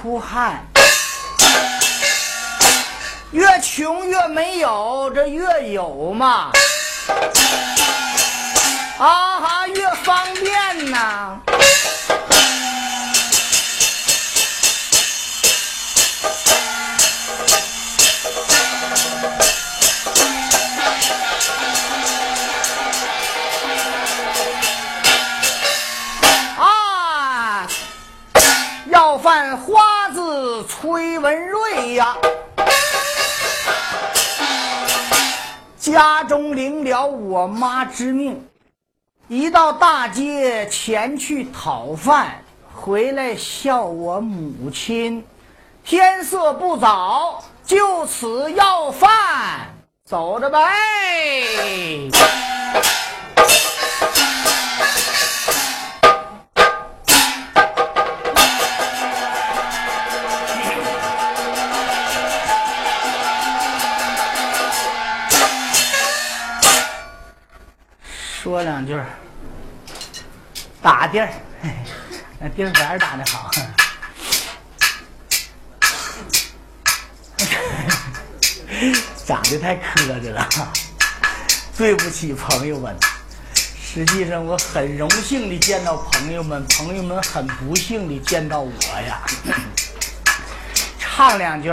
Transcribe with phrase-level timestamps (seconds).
[0.00, 0.64] 出汗，
[3.32, 6.52] 越穷越没有，这越有嘛。
[8.98, 11.40] 啊哈，越方便呐。
[31.98, 32.16] 瑞呀，
[35.80, 38.48] 家中领了我妈之命，
[39.26, 45.24] 一到大街前去讨饭，回来笑我母亲。
[45.84, 50.60] 天色不早，就此要饭，走着呗。
[68.58, 69.00] 说两句
[70.82, 71.28] 打地儿，
[72.40, 73.48] 那地儿板打的好，
[79.24, 80.44] 长得太磕碜了，
[81.76, 82.96] 对不起朋友们。
[83.80, 88.72] 实际上我很荣幸的见到朋友们，朋友们很不幸的见到我
[89.06, 89.20] 呀。
[90.98, 91.72] 唱两句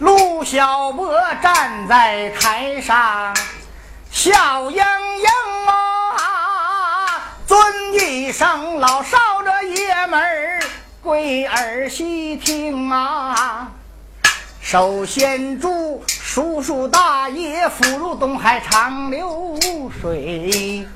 [0.00, 3.32] 陆小波站在台上。
[4.26, 5.28] 笑盈盈
[5.68, 10.60] 啊，尊一声老少这爷们儿，
[11.00, 13.70] 跪耳细听啊。
[14.60, 19.56] 首先祝叔叔大爷福如东海长流
[20.02, 20.88] 水，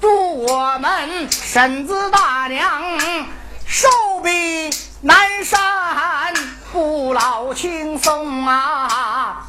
[0.00, 2.82] 祝我们婶子大娘
[3.68, 3.88] 寿
[4.24, 4.68] 比
[5.00, 6.34] 南山，
[6.72, 9.46] 不老青松啊。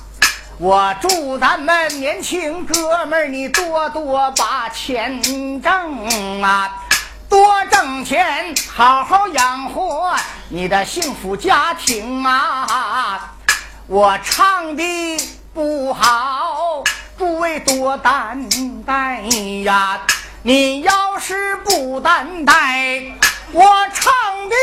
[0.61, 5.21] 我祝咱们年轻哥们儿，你多多把钱
[5.61, 6.69] 挣啊，
[7.29, 10.13] 多挣钱，好好养活
[10.49, 13.35] 你的幸福家庭啊！
[13.87, 15.17] 我唱的
[15.53, 16.83] 不好，
[17.17, 18.49] 诸位多担
[18.85, 19.21] 待
[19.63, 20.01] 呀。
[20.43, 23.01] 你要是不担待，
[23.53, 24.11] 我唱
[24.49, 24.55] 的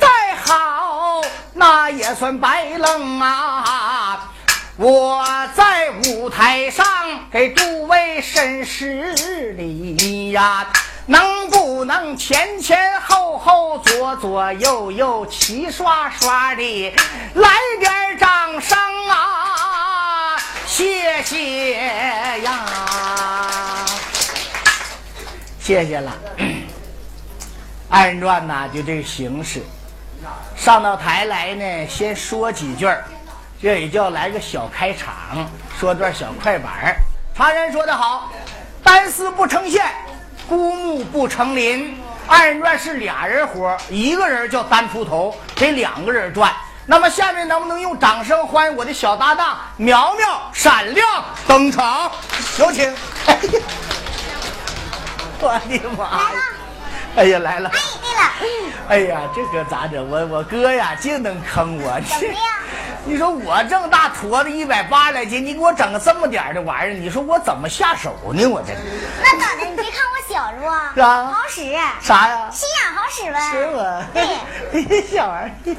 [0.00, 1.20] 再好，
[1.52, 4.32] 那也算白愣啊。
[4.80, 6.86] 我在舞台上
[7.32, 9.12] 给诸位审视
[9.54, 10.64] 礼呀，
[11.06, 16.94] 能不能前前后后、左左右右、齐刷刷的
[17.34, 17.50] 来
[17.80, 18.78] 点掌声
[19.08, 20.38] 啊？
[20.64, 22.64] 谢谢呀，
[25.58, 26.16] 谢谢了。
[27.88, 29.60] 二人转呐，就这形式，
[30.56, 33.04] 上到台来呢，先说几句儿。
[33.60, 35.12] 这也叫来个小开场，
[35.80, 36.96] 说段小快板儿。
[37.34, 38.30] 常人说得好，
[38.84, 39.84] 单丝不成线，
[40.48, 42.00] 孤木不成林。
[42.28, 46.54] 二人转是俩人活一个人叫单出头，得两个人转。
[46.86, 52.12] 那么下面能不能用掌声欢迎我的小搭档苗苗闪亮登场？
[52.60, 52.94] 有请！
[53.26, 53.60] 哎呀，
[55.40, 56.40] 我的妈呀！
[57.16, 57.70] 哎呀，来了！
[57.70, 58.70] 哎，对了。
[58.88, 60.08] 哎呀，这可咋整？
[60.08, 62.00] 我我哥呀，净能坑我。
[62.02, 62.42] 怎么样？
[63.08, 68.44] 你说我这么大坨子一百八来斤，你给我整个这么点的玩意儿，你说我怎么下手呢？
[68.46, 68.74] 我这
[69.22, 69.64] 那咋的？
[69.64, 70.92] 你别看我小是吧？
[70.94, 71.62] 是啊，好使。
[72.02, 72.50] 啥呀？
[72.52, 73.40] 心眼好使呗。
[73.50, 74.06] 是吗？
[74.12, 75.00] 对。
[75.08, 75.74] 小玩意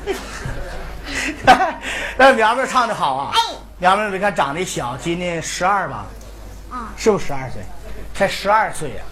[1.46, 1.76] 儿。
[2.18, 3.32] 那苗苗唱的好啊。
[3.36, 3.40] 哎。
[3.78, 6.08] 苗苗，你看长得小，今年十二吧？
[6.72, 6.90] 啊。
[6.98, 7.62] 是不是十二岁？
[8.16, 9.04] 才十二岁呀。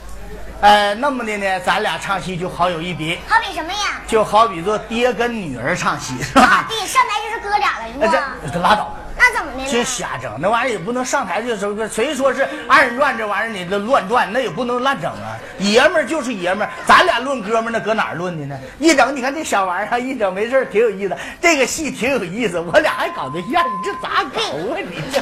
[0.60, 3.20] 呃，那么的呢，咱俩唱戏就好有一比。
[3.28, 4.02] 好比什么呀？
[4.08, 6.66] 就好比做爹跟女儿唱戏，是吧？
[6.68, 8.34] 对，上台就是哥俩了，是吧？
[8.52, 8.96] 这拉倒。
[9.18, 9.70] 那怎么的？
[9.70, 15.36] 这瞎整，那玩意儿也不能上台就说，谁说是二人转这玩意儿你这乱转，那也不能乱整啊。
[15.60, 18.60] 爷们儿就是爷们儿，咱俩论哥们儿，那搁哪儿论的呢？
[18.80, 21.18] 一整，你看这小玩意儿，一整没事挺有意思。
[21.42, 24.42] 这个戏挺有意思，我俩还搞对象，你这咋搞
[24.74, 24.78] 啊？
[24.78, 25.20] 你这，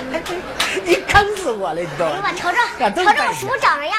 [0.84, 2.06] 你坑死我了，你都。
[2.06, 3.98] 哎呀妈，瞅瞅，瞅瞅我叔长这样，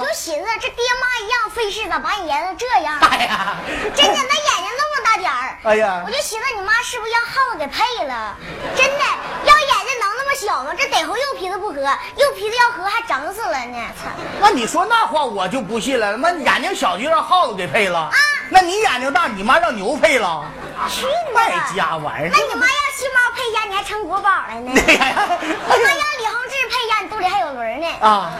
[0.00, 2.98] 我就寻思这爹妈一样费事，咋把你研究这样？
[3.00, 3.56] 哎呀，
[3.94, 5.58] 真的，那眼睛那么大点儿。
[5.64, 8.36] 哎呀，我就寻思你妈是不是让耗子给配了？
[8.74, 9.04] 真的。
[9.44, 10.72] 要眼睛能那么小吗？
[10.76, 13.78] 这得合右皮子不合，右皮子要合还整死了呢！
[14.00, 14.10] 操！
[14.40, 16.12] 那你说那话我就不信了。
[16.12, 17.98] 他妈眼睛小就让耗子给配了？
[17.98, 18.14] 啊！
[18.50, 20.44] 那你眼睛大，你妈让牛配了？
[20.90, 22.30] 去你败家玩意儿！
[22.32, 24.70] 那你妈要七猫配家，你还成国宝了呢？
[24.74, 27.86] 你妈要李洪志配家，你肚里还有轮呢。
[28.00, 28.30] 啊！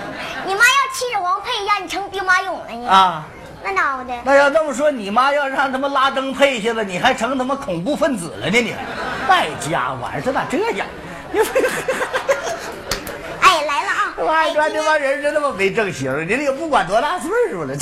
[0.45, 2.89] 你妈要秦始皇配家，你成兵马俑了呢。
[2.89, 3.25] 啊！
[3.65, 4.15] 那闹的。
[4.25, 8.61] 那要这么说，你妈要让他们拉灯配下了，你还成他妈恐怖分子了呢？
[8.61, 8.75] 你，
[9.27, 10.87] 败家玩意儿，这咋这样？
[11.33, 11.41] 你
[13.45, 14.15] 哎，来了啊！
[14.17, 17.75] 这二转这帮人真他妈没正形，人家也不管多大岁数了。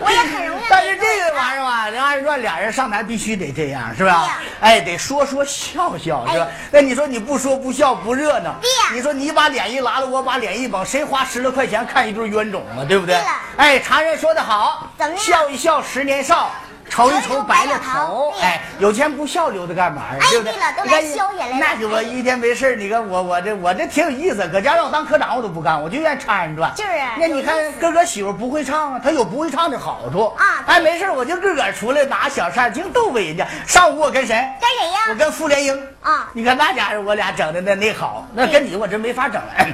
[0.00, 0.62] 我也很容易。
[0.70, 4.40] 但是这个玩意儿吧，人二人转俩人上台必须得这样，是吧？
[4.60, 6.48] 哎，得说说笑笑，是吧？
[6.70, 8.54] 那你说你不说不笑不热闹，
[8.92, 12.82] 你说你把脸一拉了，我把脸一绷，谁花十来块钱看一对冤种啊？
[12.88, 13.14] 对不对？
[13.16, 13.24] 对
[13.56, 16.50] 哎，常人说得好笑一笑十年少。
[16.88, 20.18] 瞅一瞅白了头，哎，有钱不笑留着干嘛呀？
[20.20, 20.52] 哎对不对？
[20.52, 26.72] 对了都来消眼泪了那就我一天没事儿你看我我这我这挺有意思，搁家让我当科长我都不干，我就愿意唱二人转。
[26.76, 33.46] 就是那你看哥哥媳妇不会唱啊，他有不会唱的好处啊哎，没事儿我就自个儿出来拿小扇净逗呗人家。
[33.66, 34.34] 上午我跟谁？
[34.60, 39.66] 跟谁呀我跟傅连英啊你看那家伙我俩整的那那好，那跟你我真没法整了，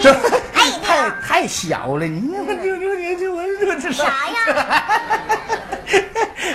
[0.00, 4.84] 这哎 太太小了，你我就就你这我这这啥呀？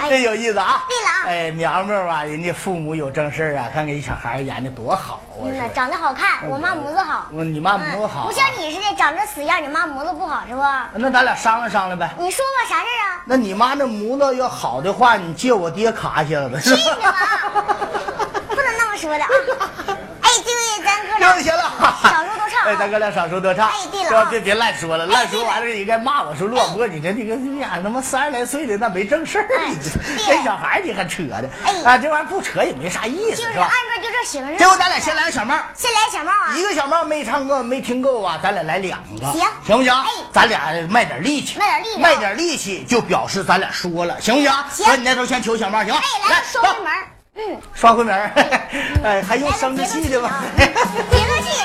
[0.09, 0.83] 真有意思啊！
[0.87, 5.69] 对了啊哎，苗苗啊，人家父母有正事儿啊，看给小孩演的多好啊！
[5.73, 7.27] 长得好看，我妈模子好。
[7.31, 10.61] 我你妈模子好啊不像你似的长这死样，你妈模子不好是不？
[10.93, 12.09] 那咱俩商量商量呗。
[12.17, 13.21] 你说吧，啥事儿啊？
[13.25, 16.59] 那你妈那模子要好的话，你借我爹卡一下子。
[16.61, 17.11] 去你妈！
[18.49, 19.29] 不能那么说的啊！
[21.19, 21.63] 行行了，
[22.03, 23.67] 少说多唱啊哎，咱哥俩少说多唱。
[23.67, 29.77] 哎对了啊是吧别别乱说了，哎乱说完了应该骂我说骆驼，你这你个你俩他妈三十来岁的那没正事儿，哎你
[30.25, 31.97] 这 小孩你还扯的哎啊？
[31.97, 34.01] 这玩意儿不扯也没啥意思，就是是吧按？
[34.01, 34.57] 照就这形式。
[34.57, 35.55] 结果咱俩先来个小帽。
[35.75, 36.55] 先来小帽啊！
[36.55, 39.93] 一个小帽没唱够，没听够啊，咱俩来两个，行行不行？
[39.93, 44.51] 哎咱俩卖点力气，卖点力气卖点力气，就表示咱俩说了，行不行？
[44.71, 45.93] 行哥你那头先求小帽，行？
[45.93, 47.18] 哎，来收门儿。
[47.73, 48.15] 刷，回门，
[49.03, 50.43] 哎，还用生着气的吗？
[50.57, 51.63] 别客气。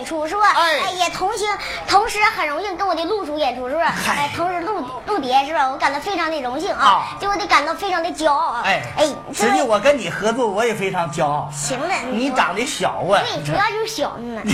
[0.00, 0.42] 演出，是吧？
[0.54, 1.46] 哎，也同行，
[1.86, 3.84] 同时很荣幸跟我的陆叔演出，是不是？
[3.84, 5.68] 哎，同时陆陆蝶，是吧？
[5.68, 8.62] 我感到非常的荣幸啊，就我得感到非常的骄傲啊。
[8.64, 11.50] 哎哎，实际我跟你合作，我也非常骄傲。
[11.52, 13.20] 行了，你长得小啊。
[13.20, 14.40] 对，主要就是小呢。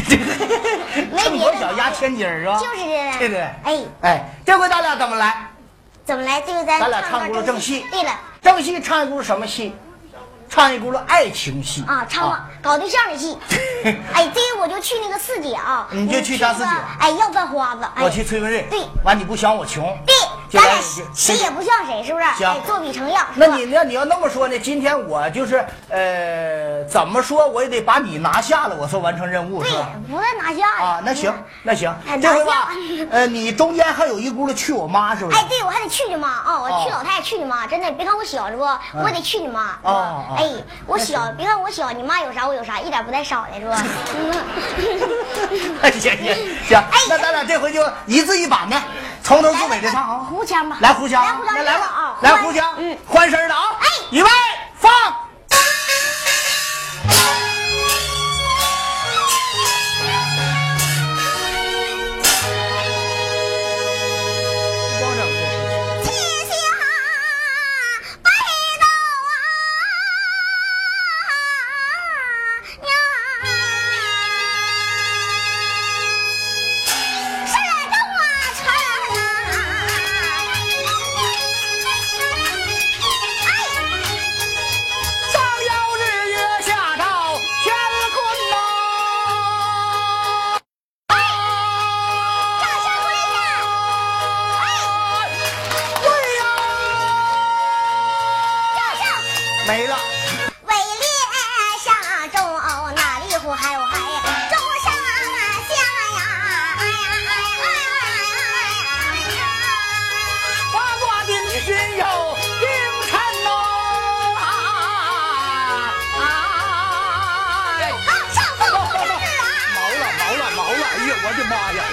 [1.12, 1.60] 没别的。
[1.60, 2.58] 小压千斤是吧？
[2.58, 3.18] 就是的。
[3.18, 3.40] 对对。
[3.62, 5.48] 哎哎，这回咱俩怎么来？
[6.04, 6.40] 怎么来？
[6.40, 7.86] 这个咱咱俩唱轱辘正戏。
[7.92, 8.10] 对了。
[8.42, 9.74] 正戏唱一轱辘什么戏？
[10.48, 13.36] 唱一轱辘爱情戏啊，唱搞对象的戏。
[14.12, 16.70] 哎，这个我就去那个四姐啊，你就去张四姐。
[16.98, 17.82] 哎，要饭花子。
[18.00, 18.66] 我去崔文瑞。
[18.70, 19.84] 对，完你不嫌我穷。
[20.06, 20.14] 对。
[20.50, 20.74] 咱俩
[21.14, 22.24] 谁也不像谁，是不是？
[22.36, 23.26] 行，作比成样。
[23.34, 24.58] 那你那你要那么说呢？
[24.58, 29.90] 今天我就是呃，怎么说我也得把你拿下了，我算完成任务，是吧？
[30.08, 31.00] 不再拿下啊？
[31.04, 32.70] 那行，那行，这回吧，
[33.10, 35.36] 呃，你中间还有一轱辘去我妈，是不是？
[35.36, 36.60] 哎，对，我还得去你妈啊！
[36.60, 38.62] 我去老太太去你妈，真的，别看我小，是不？
[38.62, 39.78] 我得去你妈。
[39.82, 40.36] 啊。
[40.38, 40.50] 哎，
[40.86, 43.82] 我小，别看我小，你妈有啥我有啥，一点不带少的，是吧？
[45.98, 46.34] 行行
[46.68, 48.76] 行，那咱俩这回就一字一板的，
[49.26, 50.24] 从头至尾的唱啊。
[50.30, 54.28] 胡腔吧，来胡腔，来来吧，来胡腔，嗯，欢声的啊，哎，预备，
[54.78, 54.88] 放。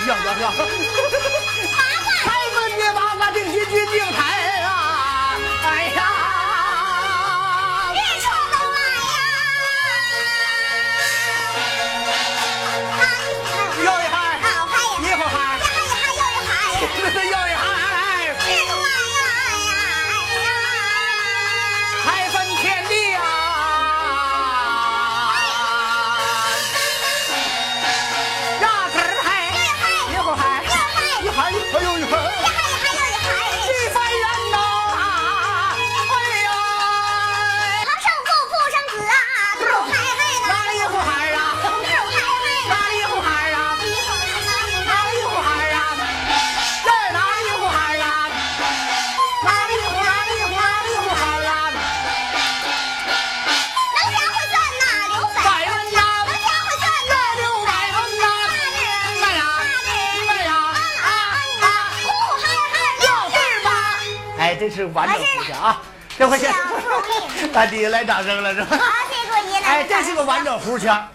[0.06, 0.52] 呀呀呀！
[2.24, 4.20] 开门的把我定心去定台
[4.64, 5.38] 啊！
[5.64, 6.13] 哎呀
[64.94, 65.82] 完整胡腔啊！
[66.18, 66.54] 这回先，
[67.52, 68.80] 大弟 来掌声了是吧？
[69.64, 71.08] 哎，这是个完整胡腔。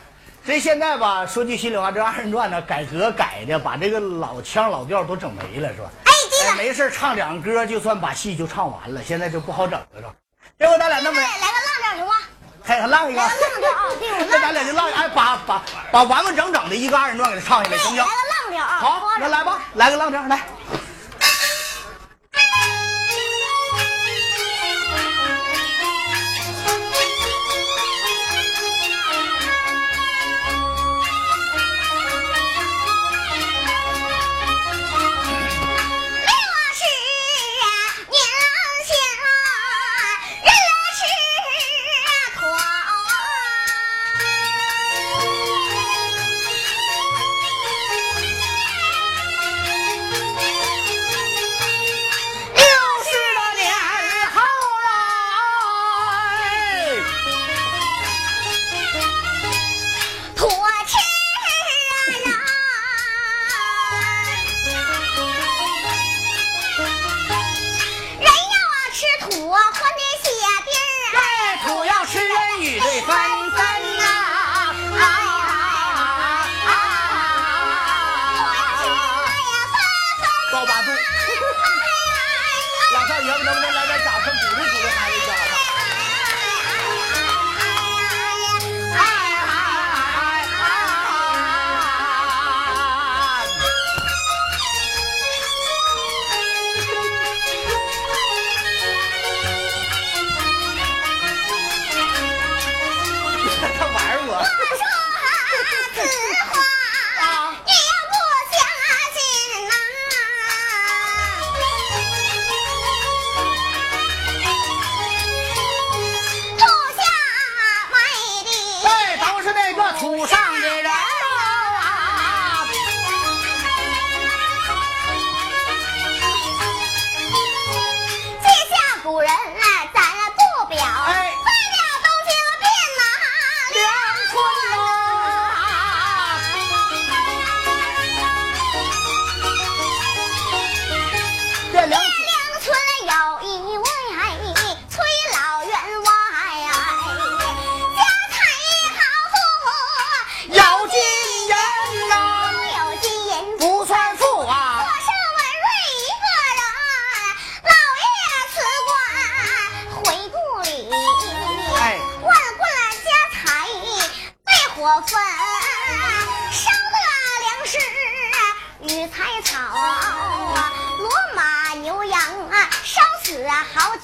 [0.46, 5.90] 这现在吧，说句心里话，这二人转呢，改革改的，把这个老腔老调都整没了，是吧？
[6.04, 9.02] 哎，对了，没事唱两歌，就算把戏就唱完了。
[9.06, 10.08] 现在就不好整了，是吧？
[10.58, 12.14] 这回咱俩那么来个浪调行吗？
[12.64, 13.20] 还浪一个？
[13.20, 13.84] 浪调啊！
[14.00, 15.62] 对，那咱俩就浪，哎，把把
[15.92, 18.04] 把完完整整的一个二人转给他唱下来，行不行？
[18.04, 18.78] 来个浪调啊！
[18.80, 20.40] 好，那来吧，来个浪调，来。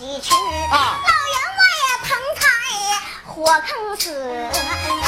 [0.05, 2.45] 一去老员外呀疼他
[2.91, 5.04] 呀火坑死。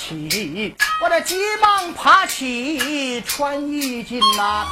[0.00, 4.66] 起，我这急忙爬起，穿衣襟呐、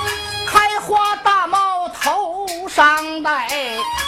[0.47, 3.47] 开花大帽头上戴，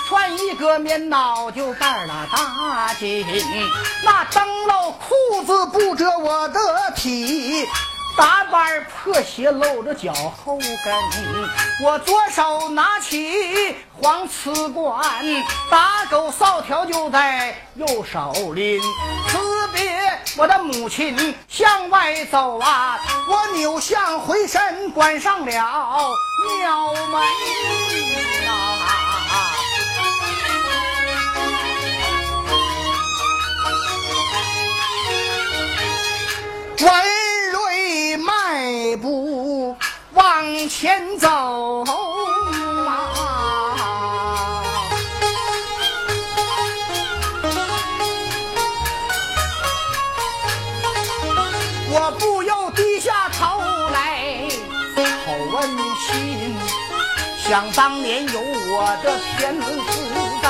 [0.08, 3.26] 穿一个棉袄就带了大襟，
[4.02, 6.58] 那灯笼裤子不遮我的
[6.96, 7.66] 体。
[8.16, 10.94] 大板破鞋露着脚后跟，
[11.84, 15.00] 我左手拿起黄瓷罐，
[15.70, 18.80] 打狗扫条就在右手拎。
[20.36, 26.10] 我的母亲向外走啊，我扭向回身关上了
[26.58, 27.20] 庙门
[28.48, 28.86] 啊。
[36.80, 36.90] 文
[37.52, 39.76] 瑞迈步
[40.14, 41.84] 往前走
[57.50, 59.64] 想当年有我的天赋
[60.40, 60.46] 在，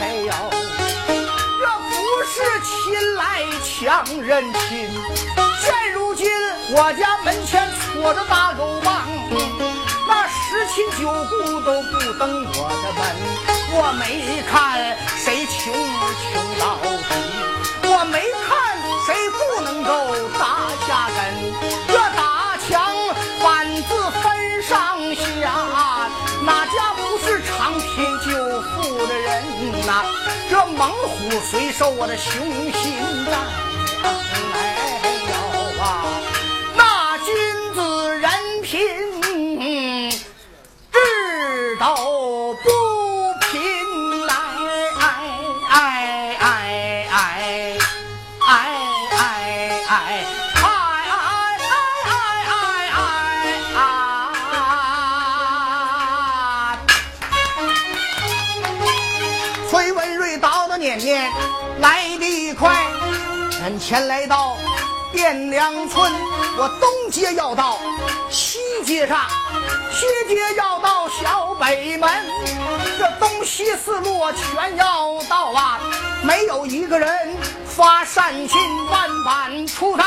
[0.00, 0.32] 没有。
[1.60, 1.92] 这不
[2.24, 2.32] 是
[2.64, 2.70] 亲
[3.16, 4.88] 来抢人亲，
[5.60, 6.26] 现如今
[6.70, 9.06] 我家门前戳着大狗棒，
[10.08, 13.04] 那十亲九故都不登我的门。
[13.72, 14.02] 我没
[14.50, 15.70] 看谁穷
[16.32, 16.80] 穷到
[17.10, 17.12] 底，
[17.90, 18.48] 我没看
[19.04, 21.99] 谁不能够打下根。
[30.80, 32.32] 猛虎虽受我的雄
[32.72, 33.36] 心在，
[34.02, 34.56] 没
[35.28, 35.34] 有
[35.78, 35.84] 啊，
[36.74, 37.26] 那君
[37.74, 37.78] 子
[38.16, 38.30] 人
[38.62, 38.78] 品
[40.90, 41.84] 知道
[42.62, 42.89] 不？
[61.80, 62.74] 来得快，
[63.62, 64.56] 眼前来到
[65.14, 66.12] 汴梁村，
[66.56, 67.78] 我东街要到
[68.30, 69.18] 西街上，
[69.92, 72.08] 西街要到小北门，
[72.98, 75.80] 这东西四路全要到啊！
[76.22, 78.58] 没有一个人发善心，
[78.90, 80.04] 万般出差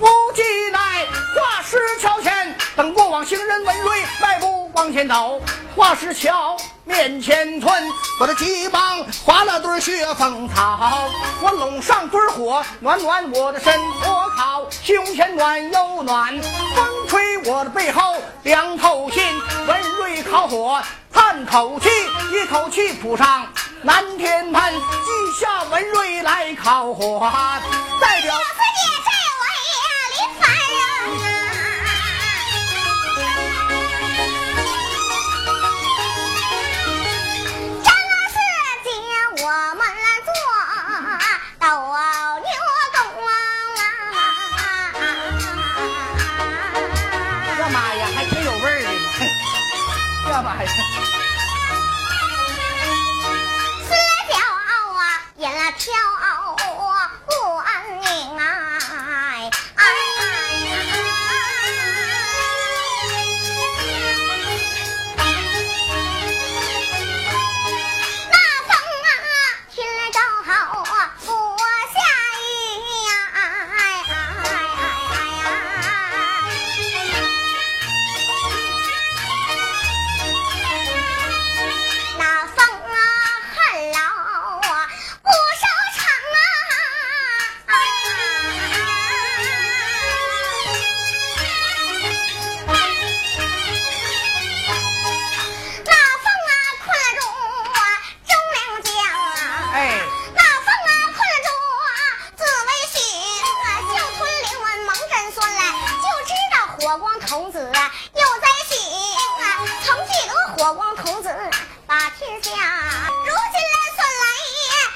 [0.00, 5.38] 不计奈，画石桥前等过往行人文瑞迈步往前走，
[5.76, 7.70] 画石桥面前村，
[8.18, 11.10] 我的急忙划了堆雪峰草，
[11.42, 16.40] 我拢上堆火暖暖我的身，火烤胸前暖又暖，
[16.74, 19.22] 风吹我的背后凉透心，
[19.66, 20.82] 文瑞烤火
[21.12, 21.90] 叹口气，
[22.32, 23.46] 一口气扑上
[23.82, 24.80] 南天盆，记
[25.38, 27.30] 下文瑞来烤火，
[28.00, 28.34] 代表。
[28.34, 29.10] 四姐这
[29.42, 29.44] 位
[55.80, 56.19] Tell
[106.90, 108.76] 火光童子又在行
[109.38, 109.62] 啊！
[109.84, 111.28] 曾记得火光童子
[111.86, 112.50] 把天下。
[112.50, 114.24] 如今来算来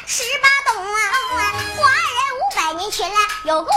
[0.05, 0.99] 十八冬啊！
[1.77, 3.73] 我二人五百年前来有过。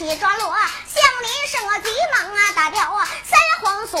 [0.00, 4.00] 起抓罗，相邻是我急忙啊打掉啊三黄锁。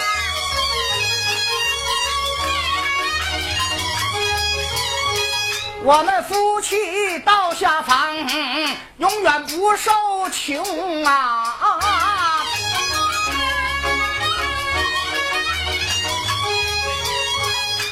[5.83, 8.15] 我们夫妻到下房，
[8.97, 9.91] 永远不受
[10.29, 11.57] 穷啊！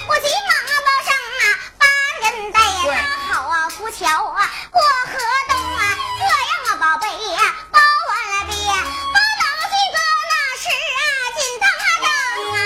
[0.08, 0.54] 我急忙
[0.86, 1.44] 报上啊，
[1.80, 1.86] 八
[2.30, 2.60] 人带
[2.94, 2.94] 呀，
[3.28, 5.18] 好啊，扶桥啊，过河
[5.50, 6.32] 东啊，这样
[6.68, 7.40] 啊，宝贝呀，
[7.72, 9.98] 包完了别，包老几个
[10.30, 10.64] 那是
[10.96, 11.02] 啊，
[11.36, 11.66] 金当
[12.04, 12.06] 当
[12.54, 12.58] 啊！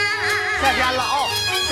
[0.62, 1.02] 夏天老
[1.70, 1.72] 下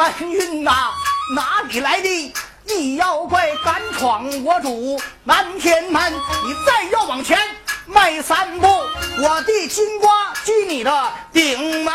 [0.00, 0.14] 搬。
[0.30, 0.92] 运呐，
[1.36, 2.34] 哪里来的
[2.64, 6.10] 你妖怪敢闯我主南天门？
[6.10, 7.38] 你再要往前
[7.84, 11.92] 迈三步，我的金瓜击你的顶门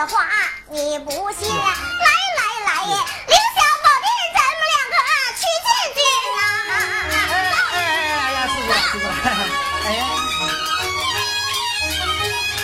[0.00, 0.24] 的话
[0.70, 1.46] 你不信？
[1.54, 4.96] 来来来凌霄宝殿咱们两个
[5.36, 6.00] 去见见
[6.38, 6.40] 啊
[7.12, 7.14] 哎
[7.74, 9.04] 哎哎呀四哥四哥
[9.84, 10.00] 哎呀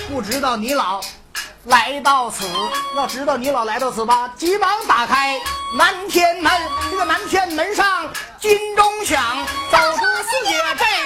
[0.09, 1.03] 不知道你老
[1.65, 2.47] 来到此
[2.97, 5.39] 要知道你老来到此吧急忙打开
[5.77, 6.51] 南天门
[6.91, 9.23] 这个南天门上金钟响
[9.71, 11.06] 走出四姐这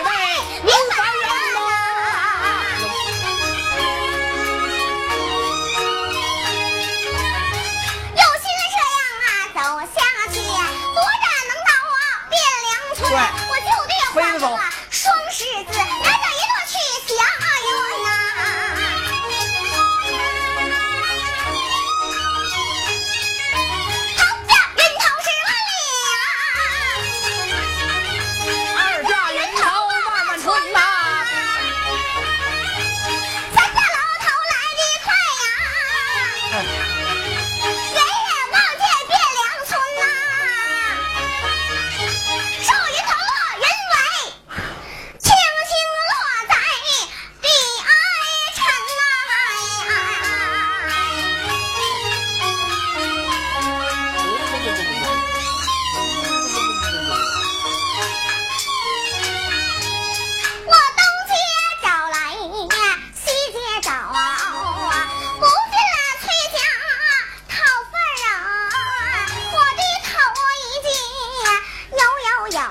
[14.41, 14.57] 走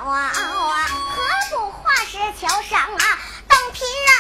[0.10, 4.12] 摇摇摇啊，何不画石桥上啊等贫人，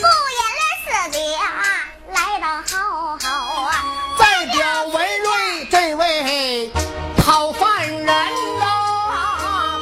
[0.00, 1.18] 不言了四姐
[2.12, 3.26] 来到好好
[3.62, 3.70] 啊，
[4.16, 6.70] 再表文瑞这位
[7.16, 8.14] 讨饭人呐。
[9.10, 9.80] 啊！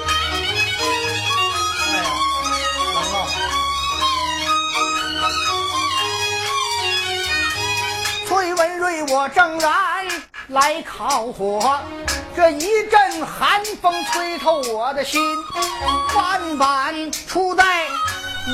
[8.26, 10.06] 崔文瑞，我正然
[10.48, 11.78] 来烤火，
[12.34, 15.20] 这一阵寒风吹透我的心，
[16.14, 17.86] 万般出在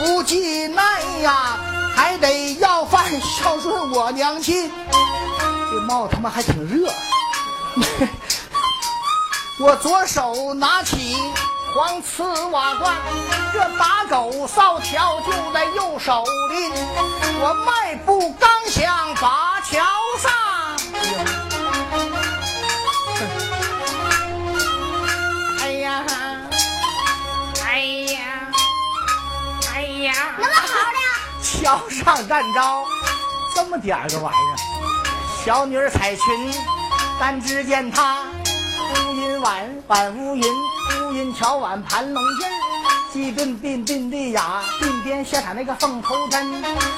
[0.00, 1.56] 无计难呀，
[1.94, 4.70] 还得要饭孝顺我娘亲。
[5.70, 6.92] 这帽他妈还挺热。
[9.60, 11.16] 我左手拿起
[11.74, 12.96] 黄瓷瓦罐，
[13.52, 16.72] 这打狗扫条就在右手里。
[17.40, 19.78] 我迈步刚想把桥
[20.18, 21.47] 上，
[31.68, 32.82] 桥上战招
[33.54, 34.56] 这么点个玩意儿，
[35.44, 36.50] 小女儿彩裙，
[37.20, 38.22] 单只见她
[39.04, 40.42] 乌云碗碗乌云，
[41.02, 42.46] 乌云桥碗盘龙筋，
[43.10, 46.46] 鸡炖鬓鬓的雅，鬓边下插那个凤头针，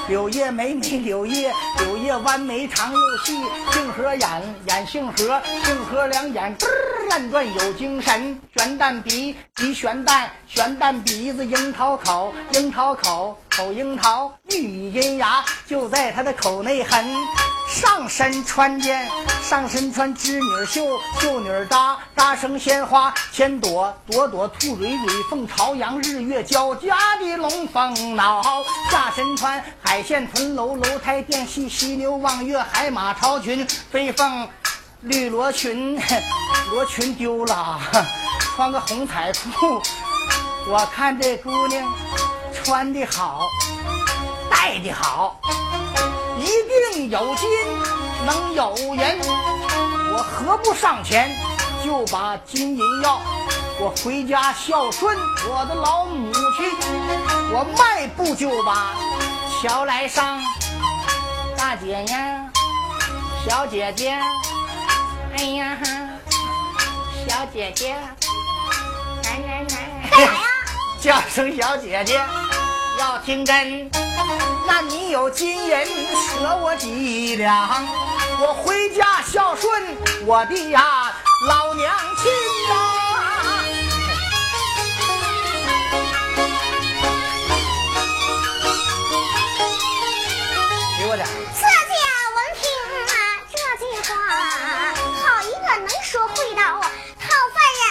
[0.09, 17.05] 柳叶眉眉柳叶，柳叶弯眉长又细，杏核眼眼杏核，杏核两眼嘚儿乱转有精神，悬蛋鼻鼻悬蛋，悬蛋鼻子樱桃口，樱桃口口樱桃，玉米银牙就在他的口内痕。
[17.71, 19.09] 上身穿件，
[19.41, 28.43] 上身穿织女袖，袖女扎扎生鲜花，千朵朵朵兔蕊蕊，凤朝阳，日月交加的龙凤脑。
[28.91, 34.49] 下身穿海线屯楼楼台殿戏，犀牛望月，海马朝群，飞凤
[34.99, 35.97] 绿罗裙，
[36.71, 37.79] 罗裙丢了，
[38.53, 39.81] 穿个红彩裤。
[40.67, 41.89] 我看这姑娘
[42.53, 43.39] 穿的好，
[44.49, 45.40] 戴的好。
[47.09, 47.49] 有金，
[48.25, 49.01] 能有银。
[50.13, 51.35] 我何不上前
[51.83, 53.19] 就把金银要？
[53.79, 55.17] 我回家孝顺
[55.49, 56.69] 我的老母亲。
[57.53, 58.93] 我迈步就把
[59.61, 60.39] 桥来上，
[61.57, 62.51] 大姐呀，
[63.47, 64.17] 小姐姐，
[65.37, 65.77] 哎呀，
[67.27, 67.95] 小姐姐，
[69.23, 70.39] 来来来，干啥呀？
[71.01, 72.21] 叫声小姐姐，
[73.01, 73.89] 要听真。
[74.67, 75.75] 那你有金银
[76.13, 77.83] 舍我几两，
[78.39, 81.11] 我回家孝顺我的呀
[81.47, 82.31] 老娘亲
[82.69, 82.73] 呐、
[90.99, 91.29] 给我点儿。
[91.55, 91.93] 四姐
[92.35, 92.61] 闻听
[93.07, 93.13] 啊
[93.51, 93.83] 这句
[94.13, 94.13] 话，
[95.23, 96.61] 好一个能说会道
[97.19, 97.83] 讨饭人。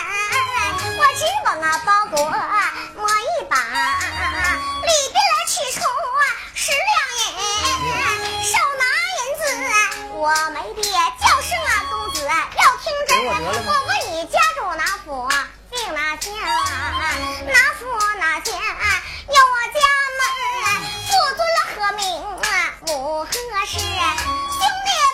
[0.97, 2.31] 我只往啊包裹
[10.21, 13.33] 我没爹，叫声啊公子，要听真，我
[13.87, 15.27] 问你家住哪府，
[15.73, 16.31] 姓哪姓，
[17.47, 19.81] 哪府哪县，有我家
[20.21, 20.23] 门，
[21.09, 21.41] 父尊
[21.73, 22.45] 何名啊，
[22.87, 23.31] 母何
[23.67, 25.10] 氏，兄弟。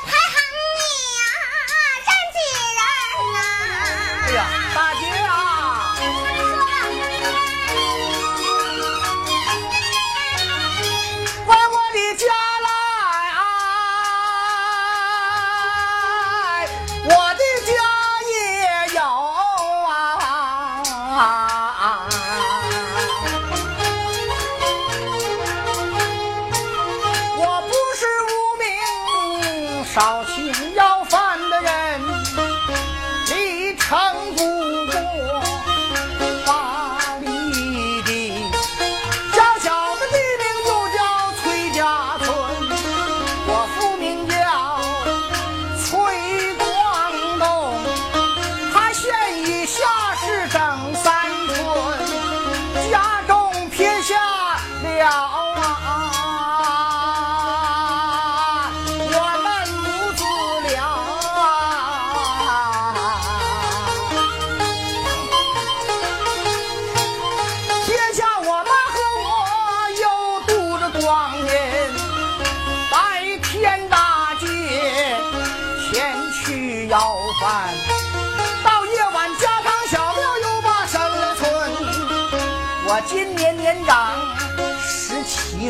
[29.97, 30.46] 少去。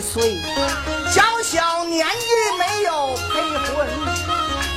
[0.07, 0.39] 岁，
[1.11, 3.87] 小小年纪没有配婚。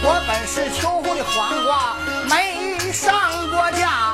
[0.01, 1.95] 我本是秋后的黄瓜，
[2.27, 4.08] 没上过架。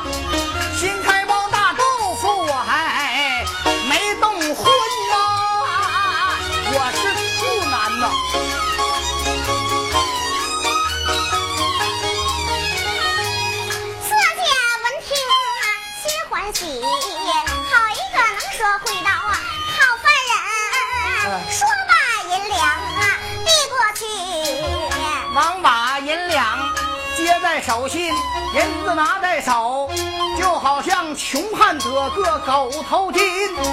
[27.46, 28.12] 在手心，
[28.56, 29.88] 银子拿在手，
[30.36, 33.64] 就好像穷汉得个狗头金，慌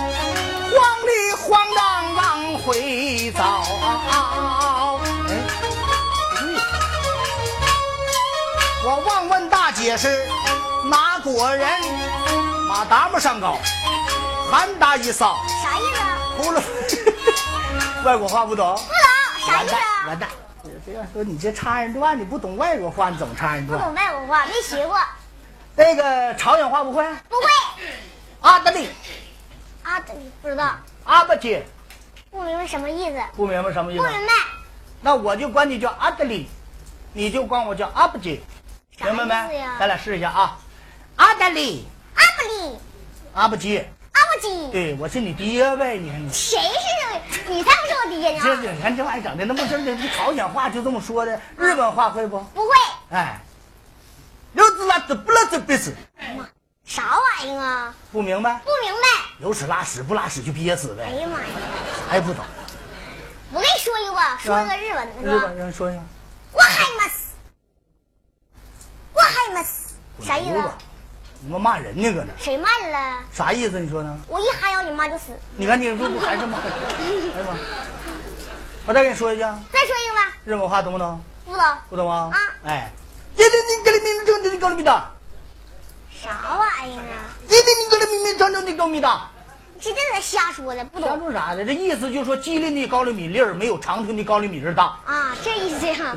[1.07, 3.43] 里慌张往回走。
[8.85, 10.23] 我忘问大姐是
[10.85, 11.67] 哪国人？
[12.69, 13.57] 马达木上高。
[14.51, 16.03] 韩大一嫂，啥意思？
[16.37, 18.75] 呼噜，外国话不懂。
[18.75, 19.75] 不懂，啥意思？
[20.07, 20.29] 完蛋！
[20.85, 23.79] 这样说你这唱二人转，你不懂外国话，你怎么唱二人转？
[23.79, 24.97] 不懂外国话，没学过。
[25.77, 27.05] 那个朝鲜话不会？
[27.29, 27.87] 不会。
[28.41, 28.89] 阿德里。
[29.85, 30.77] 阿德里不知道。
[31.05, 31.65] 阿巴姐。
[32.31, 33.21] 不明白什么意思？
[33.37, 34.03] 不明白什么意思？
[34.03, 34.33] 不明白。
[35.01, 36.49] 那我就管你叫阿德里，
[37.13, 38.41] 你就管我叫阿巴姐，
[38.99, 39.65] 明白没？
[39.79, 40.59] 咱俩试一下啊。
[41.17, 41.87] 阿德里。
[42.15, 42.79] 阿布里。
[43.35, 43.49] 阿
[44.13, 44.49] 巴姐。
[44.71, 46.33] 对，我是你爹呗，你看你。
[46.33, 47.57] 谁是你？
[47.57, 48.41] 你才不是我爹呢！
[48.43, 52.39] 这你看这玩意整的那么正的，朝鲜话就这么说的，日本话会不？
[52.55, 52.75] 不会。
[53.11, 53.41] 哎，
[54.53, 55.95] 有子拉子不拉子憋死。
[56.37, 56.49] 妈，
[56.85, 57.95] 啥玩意啊？
[58.11, 58.61] 不明白。
[58.65, 59.09] 不明白。
[59.41, 61.05] 有屎拉屎，不拉屎就憋死呗。
[61.05, 61.47] 哎呀妈呀！
[62.09, 62.45] 啥也不懂。
[63.51, 65.37] 我跟你说一个吧，说一个日文的。
[65.37, 66.01] 日本人说一下。
[66.53, 67.33] 我还么死？
[69.13, 69.95] 我还么死？
[70.23, 70.71] 啥意思？
[71.45, 72.33] 你们骂人呢，搁那？
[72.39, 73.19] 谁骂你了？
[73.33, 73.81] 啥意思？
[73.81, 74.17] 你说呢？
[74.29, 75.33] 我一哈腰，你妈就死。
[75.57, 76.57] 你看，你不不还是骂？
[76.59, 77.59] 哎呀妈！
[78.87, 79.43] 我再给你说一句。
[79.43, 80.33] 再说一个吧。
[80.45, 81.21] 日本话懂不懂？
[81.45, 81.65] 不懂。
[81.91, 82.31] 不懂啊？
[82.33, 82.39] 啊。
[82.65, 82.93] 哎，
[83.35, 85.05] 今天你给你名字叫你搞了米的？
[86.13, 87.27] 啥玩意啊？
[87.49, 89.21] 今天你给你名字叫你搞没的？
[89.81, 91.09] 这这是瞎说的，不懂。
[91.09, 91.65] 瞎说啥的？
[91.65, 94.97] 这意思就是说，吉林的高粱米粒儿没有长春的高粱米粒大。
[95.05, 96.17] 啊，这意思呀。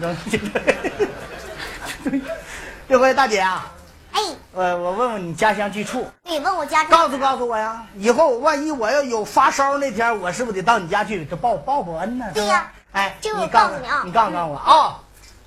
[2.88, 3.71] 这回大姐啊。
[4.16, 4.22] 哎，
[4.53, 6.07] 呃，我问问你家乡居处。
[6.24, 6.86] 你问我家。
[6.86, 12.26] 告诉告诉我呀，以后万一我要有发烧那天，我是不是得到你家去这报报报恩呢？
[12.34, 12.72] 对呀。
[12.93, 14.99] 哎，你告诉你啊，你告诉告诉我啊，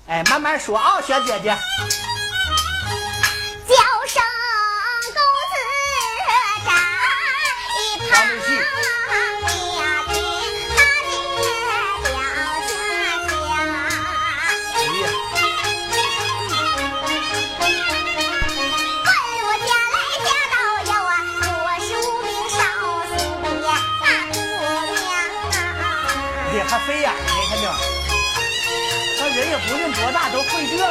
[0.07, 1.57] 哎，慢慢说啊，小姐姐。
[26.89, 27.77] 飞眼睛，看见没？
[29.19, 30.83] 那人也不论多大，都会这个。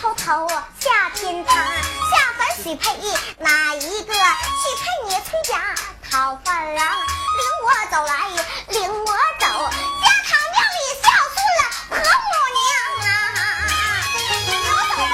[0.00, 2.96] 偷偷下天堂下凡许配
[3.38, 5.74] 哪一个去陪你崔家
[6.08, 8.28] 讨饭郎领我走来
[8.68, 9.06] 领我
[9.40, 9.46] 走
[10.00, 12.62] 家堂庙里孝顺了婆母娘
[13.02, 13.10] 啊。
[14.94, 15.12] 走吧。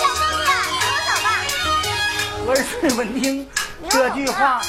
[0.00, 0.74] 小哥哥你
[1.06, 1.26] 走吧
[2.46, 3.22] 我是闻听
[3.88, 4.60] 这句话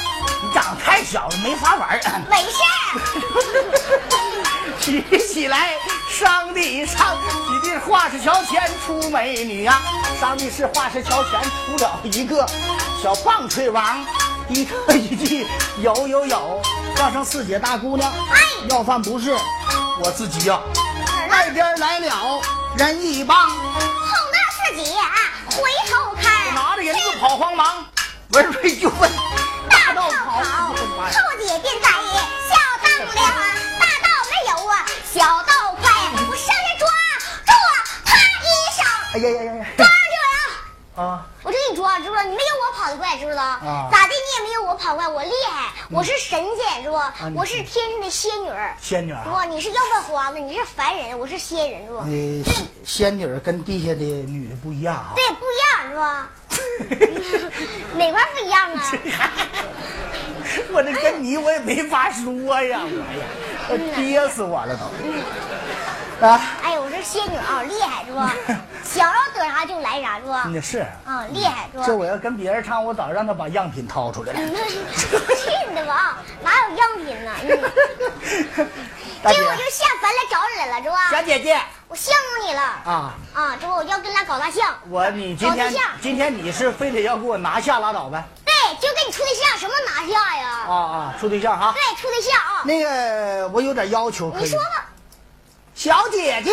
[0.44, 2.60] 你长得太小了没法玩没事
[4.86, 5.72] 提起来，
[6.12, 7.18] 上帝上，
[7.50, 9.82] 你的画石桥前出美女呀！
[10.22, 12.46] 上帝是画石桥前出了一个
[13.02, 14.06] 小棒槌王，
[14.48, 15.48] 一个一句
[15.82, 16.62] 有有有，
[16.96, 18.14] 叫声四姐大姑娘，
[18.70, 19.36] 要饭不是
[20.00, 20.60] 我自己呀。
[21.32, 22.40] 外边来了
[22.78, 23.56] 人一帮，后
[24.32, 24.94] 那四姐
[25.50, 27.84] 回头看，拿着银子跑慌忙，
[28.34, 29.12] 文瑞就问
[29.68, 33.55] 大道跑，后姐便在笑当了。
[35.16, 35.90] 小道快，
[36.28, 36.86] 我上去抓
[37.46, 37.54] 住，
[38.04, 38.46] 他衣
[38.76, 39.92] 裳，哎呀呀呀呀，抓住
[40.98, 41.04] 了！
[41.08, 41.26] 啊，
[41.70, 42.24] 你抓，知不知道？
[42.24, 43.44] 你没有我跑得快，知不知道？
[43.44, 44.10] 啊，咋的？
[44.10, 46.98] 你也没有我跑快，我厉害，我是神仙，是不？
[47.36, 49.44] 我是天上的仙女儿，仙女儿，是不？
[49.54, 52.02] 你是要饭花子，你是凡人，我是仙人，是不？
[52.04, 55.14] 你仙仙女跟地下的女的不一样啊？
[55.16, 56.02] 对，不一样，是不？
[57.98, 58.92] 哪块不一样啊？
[60.72, 62.82] 我这跟你我也没法说呀，
[63.70, 64.86] 我呀，憋死我了都。
[66.22, 66.42] 啊！
[66.64, 68.34] 哎呦，我这仙女啊，厉害是吧？
[68.84, 70.50] 想要得啥就来啥是吧？
[70.54, 70.80] 那是。
[71.06, 71.84] 啊，厉害是吧？
[71.86, 74.40] 这我要跟别人唱，我早让他把样品掏出来了。
[74.40, 76.18] 去你的吧！
[76.42, 77.32] 哪有样品呢？
[79.24, 81.10] 这我就下凡来找你来了，是吧？
[81.12, 83.58] 小姐姐，我羡慕你了啊啊！
[83.60, 84.74] 这不我要跟他搞大象。
[84.90, 88.24] 我你今天今天你是非得要给我拿下拉倒呗？
[88.46, 90.50] 对就跟你处对象，什么拿下呀？
[90.68, 91.74] 啊啊，处对象哈。
[91.74, 92.62] 对，处对象啊。
[92.64, 94.86] 那个，我有点要求，你说吧。
[95.76, 96.52] 小姐姐，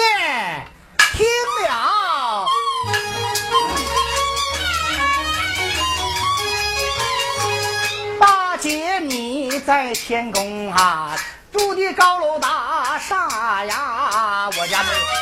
[1.14, 1.24] 听
[1.68, 2.48] 了。
[8.18, 11.16] 大姐你在天宫啊，
[11.52, 15.21] 住的高楼大厦呀，我家没。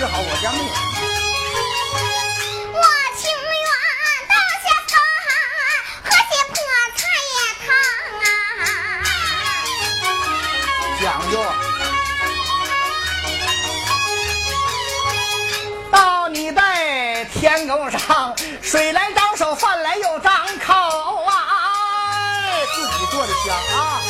[0.00, 0.70] 治好，我家没有。
[17.90, 20.32] 上水来张手，饭来又张
[20.64, 20.72] 口
[21.24, 21.32] 啊！
[22.74, 24.00] 自己做的香啊！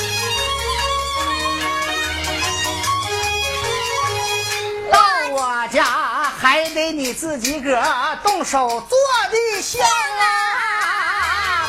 [6.40, 7.78] 还得你自己个
[8.22, 8.98] 动手做
[9.30, 9.86] 的香
[10.18, 11.68] 啊！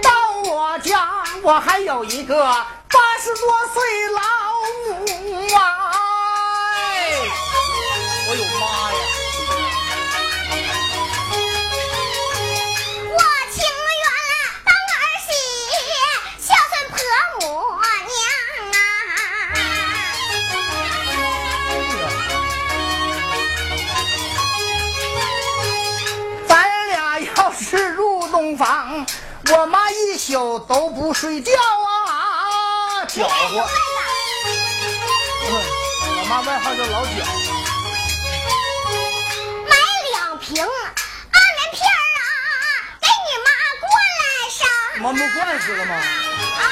[0.00, 0.10] 到
[0.50, 1.10] 我家
[1.42, 4.41] 我还有一个八十多岁老。
[30.22, 31.50] 宿都不睡觉
[32.06, 33.66] 啊，搅和。
[35.48, 37.10] 我妈外号叫老搅。
[39.66, 39.74] 买
[40.12, 42.22] 两瓶，安眠片啊，
[43.00, 43.50] 给你妈
[43.80, 43.90] 灌
[44.22, 44.62] 来上。
[45.02, 45.92] 妈不灌死了吗？
[45.96, 46.62] 啊，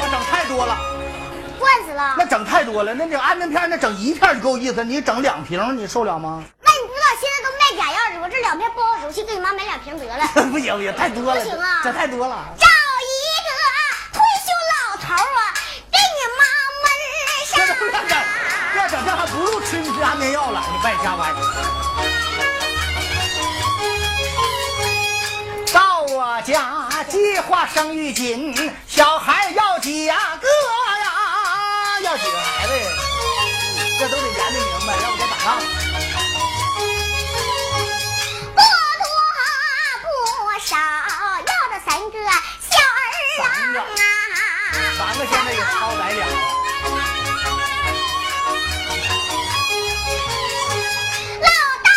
[0.00, 0.74] 我整太多了。
[1.58, 2.14] 灌死了？
[2.16, 6.42] 那整太多了，那这安眠片那整一片就够意思，你整两瓶你受了吗？
[6.62, 8.26] 那你不知道现在都卖假药是不？
[8.34, 8.40] 这
[9.04, 10.26] 两片不好使，去给你妈买两瓶得了。
[10.50, 11.40] 不行不行，太多了。
[11.42, 12.44] 不行啊，这太多了。
[12.58, 13.12] 找一
[13.44, 13.50] 个
[14.12, 15.52] 退休老头啊，
[15.92, 16.42] 给你妈
[16.82, 16.86] 闷
[17.46, 17.52] 上。
[17.56, 18.16] 别整，
[18.72, 21.32] 别整，这还不如吃吃安眠药了，你别瞎歪。
[26.06, 28.54] 我家计划生育紧，
[28.86, 30.38] 小孩要几个呀？
[32.02, 32.72] 要几个孩子？
[33.98, 35.93] 这都得研究明白，要不该咋样？
[43.80, 44.14] 啊！
[44.96, 46.28] 三个现在也超百两。
[51.40, 51.48] 老
[51.82, 51.88] 大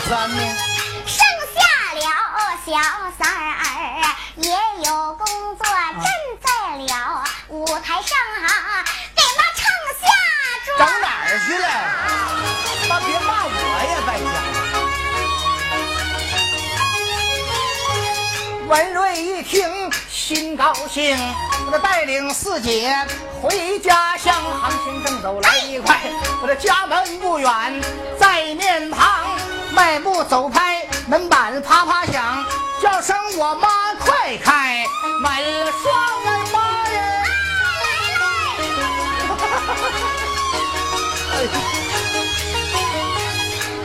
[0.08, 0.40] 三呢？
[1.04, 1.18] 剩
[1.54, 1.60] 下
[1.92, 2.00] 了
[2.64, 2.72] 小
[3.18, 3.60] 三儿，
[4.36, 4.48] 也
[4.86, 6.02] 有工作站
[6.40, 6.48] 在
[6.78, 8.48] 了舞台上啊，
[9.14, 9.60] 给妈唱
[10.00, 10.02] 下
[10.64, 11.68] 妆整哪儿去了？
[12.88, 13.52] 妈别骂我
[13.84, 14.26] 呀，在家。
[18.66, 21.18] 文瑞一听心高兴，
[21.66, 22.96] 我这带领四姐
[23.42, 26.00] 回家乡，行情正走来一块，
[26.40, 27.78] 我的家门不远，
[28.18, 29.38] 在面旁。
[29.78, 32.44] 迈步走拍，门板啪啪响，
[32.82, 33.68] 叫声我妈
[34.00, 34.84] 快开
[35.20, 35.30] 门
[35.80, 36.58] 双儿妈
[36.90, 37.24] 呀！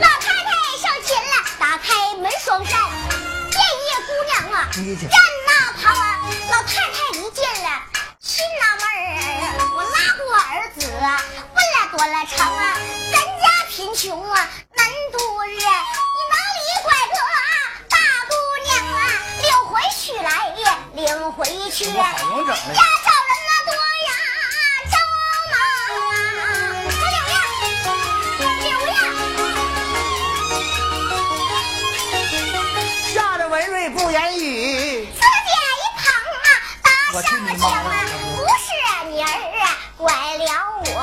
[0.00, 0.50] 老太太
[0.82, 2.76] 上前了，打开门双扇，
[3.52, 4.82] 见叶姑娘啊，站
[5.46, 6.18] 那旁啊。
[6.50, 7.68] 老太太一见了，
[8.20, 8.92] 心纳闷儿，
[9.76, 11.14] 我拉过儿子，问了
[11.92, 12.74] 多了成啊，
[13.12, 13.44] 咱家
[13.74, 14.48] 贫穷啊。
[14.76, 17.16] 难度日，你哪里拐个
[17.88, 17.96] 大
[18.28, 18.96] 姑娘啊？
[19.42, 20.30] 领回去来，
[20.94, 21.02] 领
[21.32, 21.90] 回去。
[21.92, 22.54] 我好能整的。
[22.72, 23.72] 家找人啊多
[24.06, 24.10] 呀，
[24.92, 25.58] 着忙啊！
[28.62, 28.96] 刘呀，刘呀。
[33.12, 35.04] 吓得文瑞不言语。
[35.06, 35.26] 四姐
[35.80, 36.04] 一旁
[36.44, 36.46] 啊，
[36.80, 36.86] 打
[37.20, 38.06] 上了枪啊，
[38.36, 38.64] 不是
[39.08, 39.26] 你儿
[39.96, 40.06] 拐
[40.36, 40.46] 了
[40.86, 40.94] 我，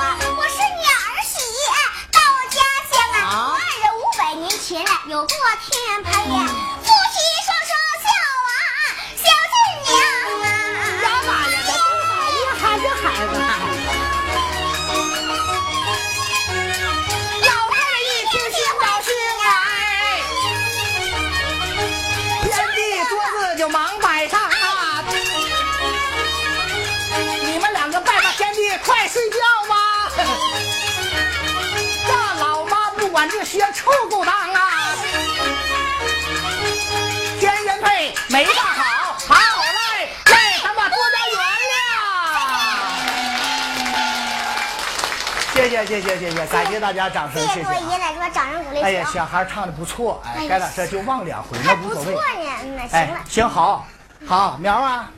[4.62, 6.91] 前有过天陪
[33.22, 34.96] 管这些臭勾当啊！
[37.38, 38.12] 天元配。
[38.28, 41.38] 没大好，好嘞，来，咱把多加原
[41.70, 41.78] 谅。
[45.54, 47.62] 谢谢谢谢谢谢，感谢大家掌声，谢谢。
[47.62, 48.82] 各位爷爷奶奶掌声鼓励。
[48.82, 52.18] 哎呀，小孩唱的不错，哎，该咋这就忘两回，那无所谓。
[52.90, 53.86] 哎，行好，
[54.26, 55.08] 好苗啊，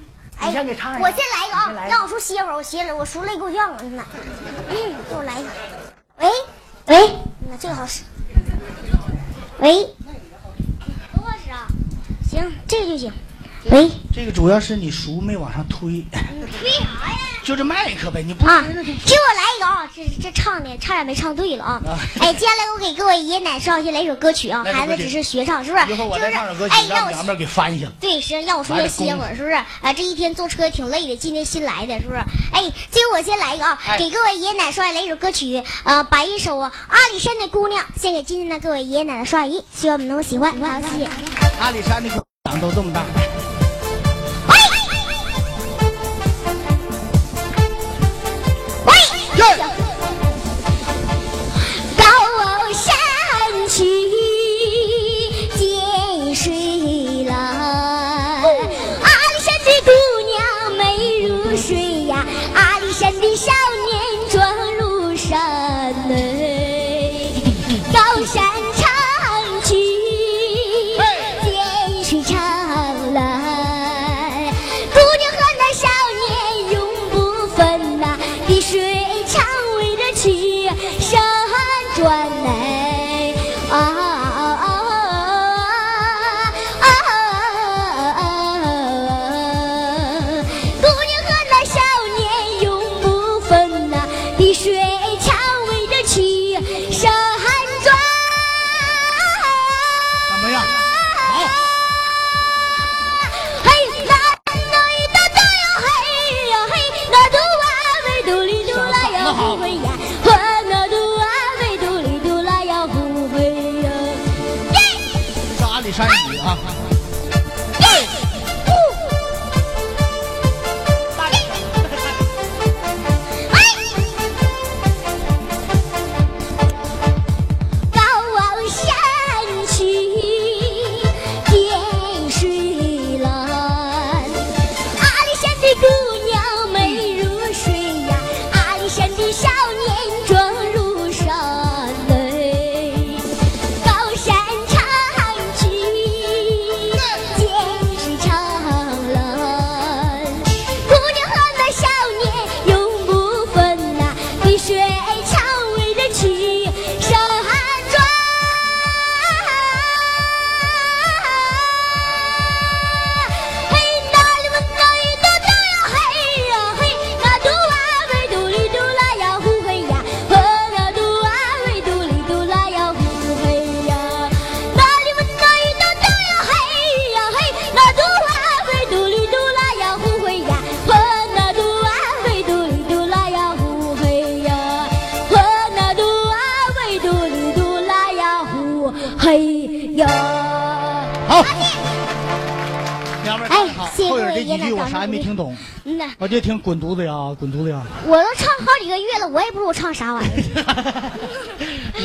[0.42, 1.04] 你先给唱一个。
[1.04, 4.04] 我先来一个啊，让我叔歇会儿，我歇了，我叔累够呛了，呢。
[4.68, 4.76] 嗯，
[5.08, 5.48] 给我来一个。
[6.18, 6.28] 喂
[6.86, 7.18] 喂，
[7.54, 8.02] 那这个好使。
[9.60, 9.86] 喂。
[12.28, 13.12] 行，这个就行。
[13.66, 16.04] 喂，这个主要是你叔没往上推。
[16.10, 17.18] 推啥呀？
[17.44, 18.62] 就这麦克呗，你不啊？
[18.62, 19.86] 给我来一个啊！
[19.94, 21.82] 这这唱的差点没唱对了啊！
[22.18, 25.92] 哎，接下来我给各位爷爷奶奶上去来一首歌曲啊，孩子只是学唱，是不是？
[25.92, 27.86] 一会儿我再唱首歌曲，让娘们给翻一下。
[28.00, 29.54] 对，是让我出去歇会儿，是不是？
[29.54, 32.18] 啊，这一天坐车挺累的，今天新来的，是不是？
[32.52, 36.72] 哎，最后我先来一个啊，给各位爷爷奶奶刷来一首歌曲，呃，把一首《阿
[37.12, 40.50] 里山的姑娘》献给今天的各位爷爷奶奶、刷姨，希望你们能够喜欢。
[40.60, 41.10] 好，谢谢。
[41.60, 43.04] 阿里山的姑娘都这么大。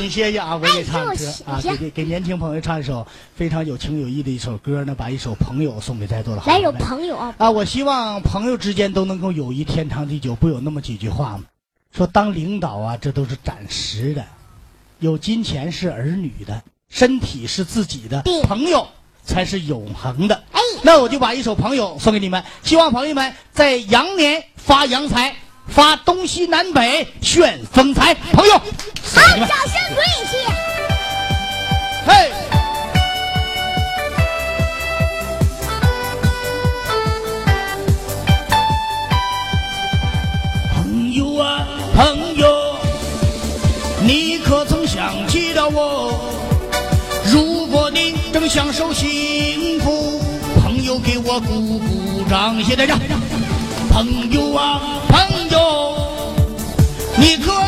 [0.10, 1.14] 你歇歇啊，我也唱歌
[1.46, 3.06] 啊，给给给年轻朋友唱一首
[3.36, 6.52] 非常有情有义的一首歌呢，把一首朋友送给在座的好。
[6.52, 7.36] 来首朋友啊。
[7.38, 10.36] 啊，我希望朋友之间都能够友谊天长地久。
[10.36, 11.44] 不有那么几句话吗？
[11.96, 14.26] 说当领导啊，这都是暂时的，
[14.98, 18.88] 有金钱是儿女的，身体是自己的，朋友。
[19.26, 20.44] 才是永恒的。
[20.52, 25.36] 哎，那我就把一首《朋友》送给你们，希望朋友们在羊年发羊财，
[25.70, 28.14] 发东西南北炫风采。
[28.34, 28.62] 朋友，好，
[29.14, 30.36] 掌声鼓励一
[32.06, 32.32] 嘿，
[40.74, 42.78] 朋友啊，朋友，
[44.02, 46.20] 你可曾想起了我？
[47.32, 50.20] 如果你正享受幸福，
[50.60, 52.98] 朋友给我鼓鼓掌，谢谢大家。
[53.92, 55.19] 朋友啊，朋友，
[57.20, 57.59] 你可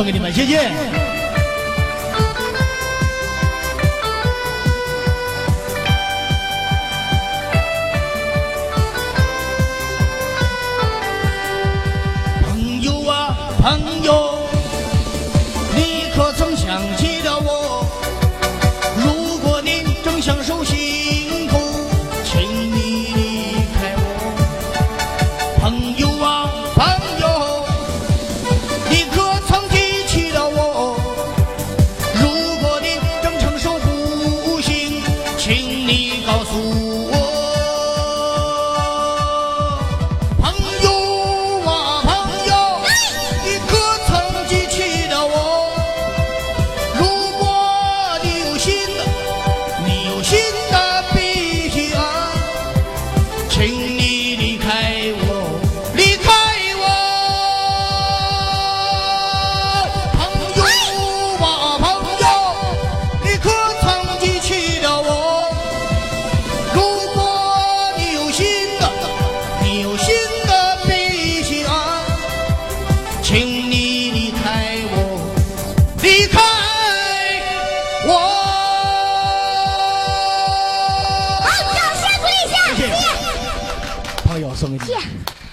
[0.00, 0.99] 送给你们，谢谢。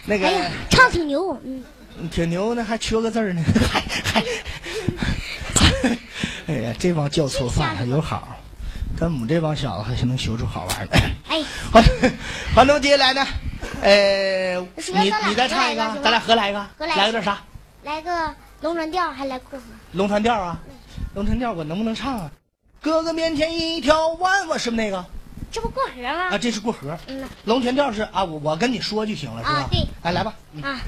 [0.10, 0.26] 那个
[0.70, 1.62] 唱挺牛，嗯，
[2.10, 3.82] 挺牛呢，还缺个字呢，还
[4.22, 4.24] 还，
[6.48, 8.26] 哎呀，这帮教错饭还有好，
[8.98, 10.98] 跟我们这帮小子还是能学出好玩的。
[11.28, 11.82] 哎，好，
[12.56, 13.28] 反正接下来呢，
[13.82, 14.56] 呃，
[14.94, 17.42] 你你再唱一个，咱俩合来一个，来个点啥？
[17.84, 19.66] 来个龙船调，还来过河。
[19.92, 20.58] 龙船调啊，
[21.16, 22.32] 龙船调我能不能唱啊？
[22.82, 25.06] 哥哥面前一条弯弯，是不是那个？
[25.52, 26.30] 这不过河吗？
[26.32, 26.98] 啊，这是过河。
[27.08, 29.60] 嗯龙泉调是啊，我我跟你说就行了，是吧？
[29.60, 29.80] 啊，对。
[30.04, 30.34] 哎，来吧。
[30.62, 30.80] 啊，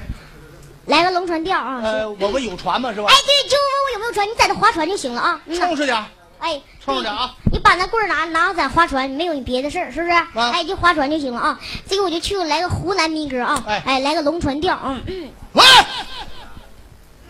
[0.86, 1.80] 来个龙船调啊。
[1.82, 2.92] 呃，我们有船吗？
[2.92, 3.06] 是吧？
[3.08, 5.40] 哎，对，就问我有没有船，你在这划船就行了啊。
[5.54, 6.04] 冲着点。
[6.38, 7.34] 哎，冲着点啊！
[7.52, 10.12] 你把那棍儿拿拿在划船，没有你别的事儿，是不是？
[10.40, 11.60] 哎，就划船就行了啊。
[11.86, 13.62] 这个我就去来个湖南民歌啊。
[13.66, 14.98] 哎，来个龙船调啊。
[15.06, 15.30] 嗯。
[15.52, 15.62] 喂，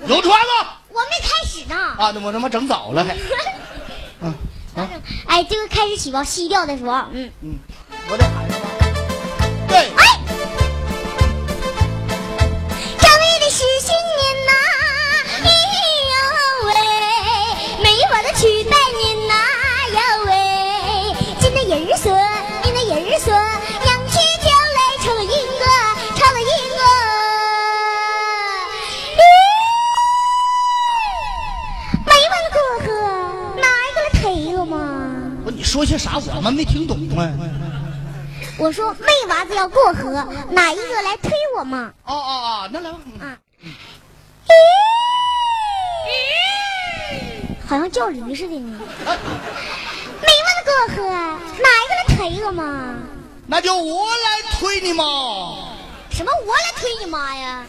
[0.07, 0.75] 有船吗？
[0.91, 1.77] 我没开始呢。
[1.77, 3.17] 啊，那我他妈整早了还。
[4.23, 4.33] 嗯。
[5.27, 7.07] 哎，这个开始起吧，吸掉再说。
[7.13, 7.59] 嗯嗯，
[8.11, 8.59] 我得喊上。
[9.69, 9.79] 对。
[9.79, 10.10] 哎，
[35.81, 36.21] 说些啥？
[36.37, 37.33] 我们没听懂啊。
[38.59, 40.13] 我说妹娃子要过河，
[40.51, 41.91] 哪一个来推我嘛？
[42.05, 42.99] 哦哦哦，那来吧。
[43.23, 43.25] 啊，
[47.67, 48.79] 好像叫驴似的呢。
[48.79, 52.97] 妹娃子过河，哪一个来推我嘛？
[53.47, 55.03] 那就我来推你嘛。
[56.11, 56.31] 什什么？
[56.45, 57.65] 我来推你妈呀？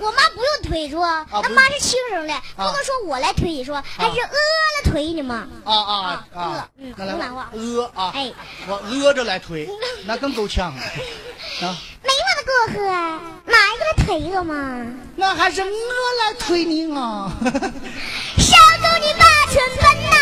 [0.00, 5.44] 我妈不用推，说那妈是轻声的，不能说我来推，说还是呃来推你吗？
[5.64, 6.68] 啊啊啊！
[6.78, 8.12] 嗯，湖南话呃啊！
[8.14, 8.32] 哎，
[8.68, 9.68] 我呃着来推，
[10.06, 10.78] 那更够呛啊！
[12.00, 12.88] 没我的过河，
[13.46, 14.86] 哪一个来推我嘛？
[15.16, 17.28] 那还是我来推你啊！
[18.38, 20.16] 小狗你八寸奔呐，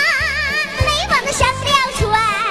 [0.81, 2.42] 没忘的上了船。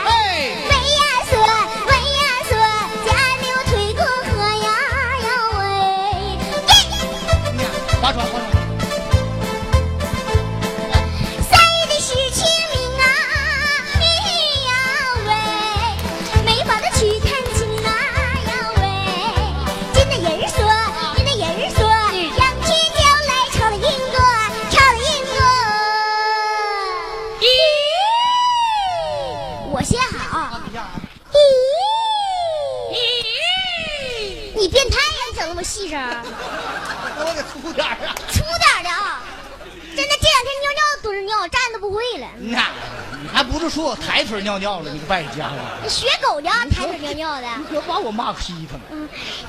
[43.41, 44.91] 还不是说我抬腿尿尿了？
[44.91, 45.55] 你个败家伙！
[45.81, 46.51] 你学狗呢？
[46.69, 47.47] 抬腿尿尿的？
[47.57, 48.81] 你可把我骂劈他了！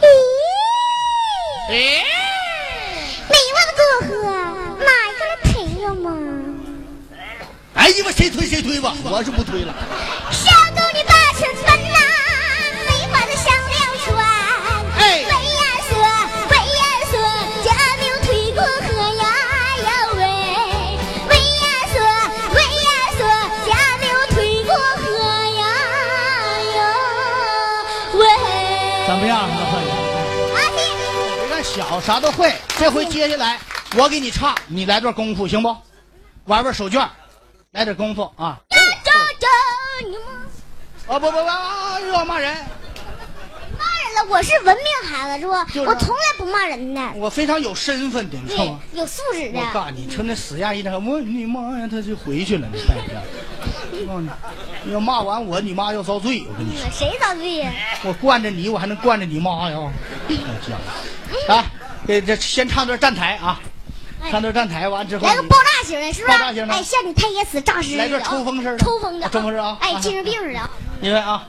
[0.00, 0.06] 咦？
[1.68, 2.02] 哎，
[3.28, 4.24] 没我的哥哥，
[4.82, 5.50] 哪一个来陪
[5.84, 6.08] 我吗？
[7.74, 9.74] 哎呀妈，谁推谁推吧，我是不推了。
[10.30, 11.98] 小狗你把车分呐，
[12.88, 13.76] 没法子上了
[14.06, 14.08] 船。
[14.96, 15.41] 哎。
[31.62, 33.58] 小啥都会，这回接下来
[33.96, 35.74] 我给你唱，你来段功夫行不？
[36.44, 37.08] 玩玩手绢，
[37.70, 38.58] 来点功夫啊！
[41.08, 41.38] 啊不不不，
[42.06, 42.56] 又要骂人！
[44.28, 45.52] 我是文明孩子是不？
[45.90, 47.00] 我从来不骂人的。
[47.16, 48.80] 我非常有身份的，你知道吗？
[48.92, 49.58] 有素质的。
[49.58, 54.26] 我告诉你，瞅那死样一张，我你妈呀，他就回去了，你看看，告诉！
[54.84, 56.88] 你要骂完我，你妈要遭罪，我跟你说。
[56.90, 57.70] 谁遭罪呀？
[58.04, 59.78] 我惯着你，我还能惯着你妈呀？
[60.28, 60.34] 败
[61.46, 61.54] 家！
[61.54, 61.64] 啊，
[62.06, 63.60] 给这先唱段站台啊，
[64.30, 66.38] 唱段站台完之后来个爆炸型的，是不是？
[66.38, 70.70] 爆炸型的，哎，像你太爷死诈尸来段抽风似的，抽风的，抽风式的啊，哎，精神病似的。
[71.00, 71.48] 你们啊，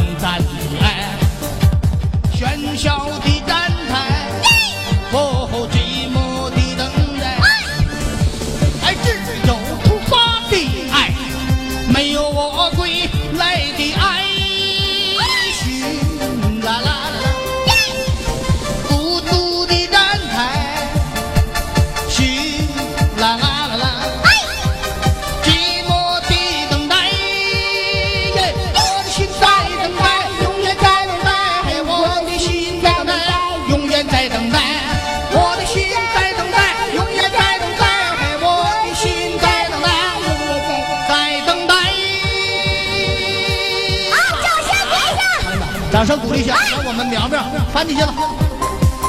[46.01, 48.11] 掌声鼓励一下，让我们苗苗翻进去了。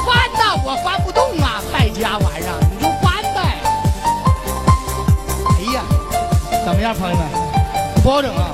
[0.05, 3.57] 翻呐，我翻不动啊，败家玩意儿，你就翻呗。
[5.49, 5.81] 哎呀，
[6.63, 7.25] 怎么样，朋友们？
[8.03, 8.53] 不好整啊！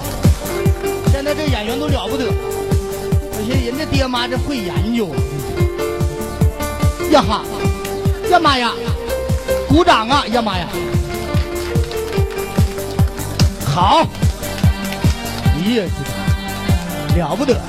[1.12, 2.24] 现在这演员都了不得，
[3.34, 5.10] 而且人家爹妈这会研究。
[7.12, 7.44] 呀哈，
[8.32, 8.72] 呀妈呀，
[9.68, 10.26] 鼓掌啊！
[10.28, 10.66] 呀妈呀，
[13.66, 14.08] 好，
[15.76, 15.84] 呀，
[17.18, 17.60] 了不得。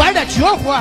[0.00, 0.80] 玩点绝活。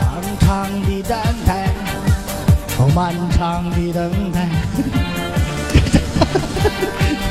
[0.00, 1.68] 长长的站台，
[2.76, 4.48] 哦，漫长的等待，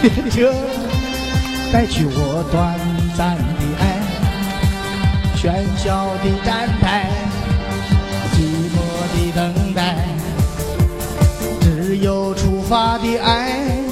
[0.01, 0.53] 列车
[1.74, 2.80] 带去我短
[3.17, 3.84] 暂的爱。
[5.36, 7.11] 喧嚣的站台，
[8.32, 8.39] 寂
[8.71, 8.80] 寞
[9.11, 9.97] 的等待，
[11.59, 13.82] 只有出发的爱。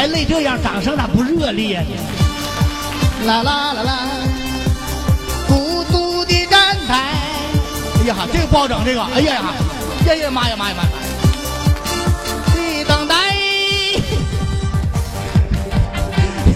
[0.00, 1.86] 给孩子累这样，掌声咋不热烈呢？
[3.26, 3.98] 啦啦啦啦，
[5.46, 7.18] 孤独的站台。
[8.00, 9.02] 哎呀哈，这个不好整，这个。
[9.02, 9.42] 哎呀呀，
[10.06, 10.90] 呀呀妈呀妈呀妈呀！
[12.54, 13.14] 的等待。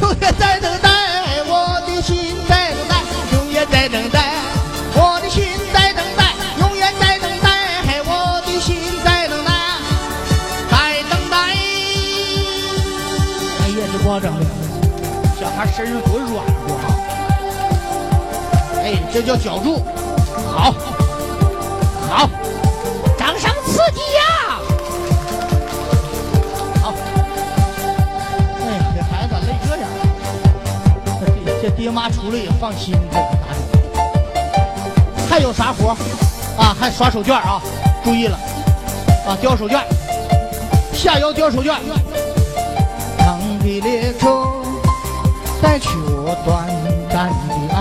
[0.00, 0.88] 永远在等待，
[1.46, 2.96] 我的心在等待，
[3.36, 4.36] 永远在等待，
[15.66, 16.86] 身上多软和啊！
[18.82, 19.82] 哎，这叫脚住，
[20.46, 20.74] 好，
[22.10, 22.28] 好，
[23.18, 24.22] 掌声刺激呀！
[26.82, 26.94] 好，
[28.60, 29.84] 哎呀，这孩子咋累这样？
[31.46, 33.58] 这这爹妈出来也放心，这个打理。
[35.30, 35.96] 还有啥活
[36.58, 36.76] 啊？
[36.78, 37.60] 还刷手绢啊？
[38.04, 38.38] 注意了，
[39.26, 39.82] 啊，叼手绢，
[40.92, 41.78] 下腰叼手绢。
[43.18, 44.46] 长的列车
[45.64, 46.68] 再去我短
[47.08, 47.73] 暂的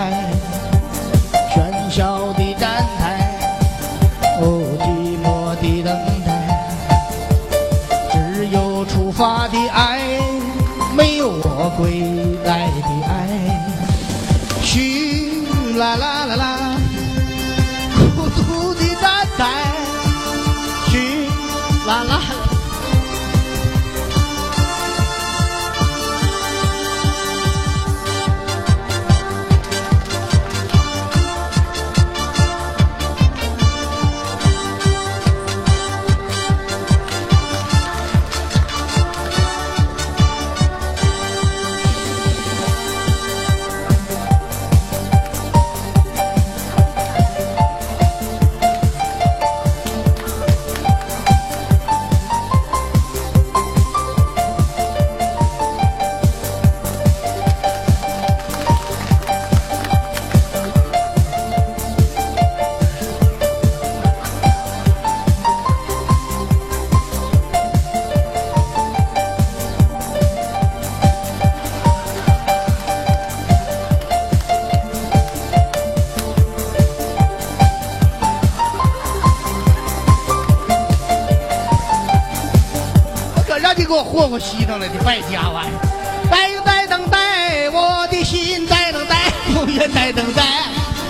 [84.14, 85.82] 霍霍稀腾了，你败家玩意儿！
[86.30, 90.44] 在在等待，我的心在等待，永远在等待，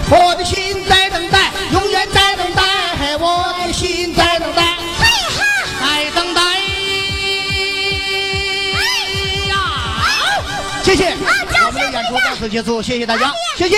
[0.10, 2.64] 我的心在等待，永远在等待，
[3.20, 4.78] 我的心在等待，
[5.82, 6.42] 在等待。
[8.72, 8.80] 哎
[9.50, 9.54] 呀，
[10.86, 11.14] 谢谢，
[11.66, 13.76] 我们的演出到此结束，谢谢大家，谢谢。